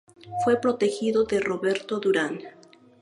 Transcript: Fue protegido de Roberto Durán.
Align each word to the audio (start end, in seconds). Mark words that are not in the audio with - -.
Fue 0.43 0.59
protegido 0.59 1.25
de 1.25 1.39
Roberto 1.39 1.99
Durán. 1.99 2.39